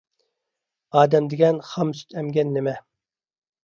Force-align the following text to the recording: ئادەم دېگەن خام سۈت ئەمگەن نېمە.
ئادەم 0.95 1.29
دېگەن 1.35 1.63
خام 1.69 1.95
سۈت 2.01 2.19
ئەمگەن 2.19 2.55
نېمە. 2.59 2.79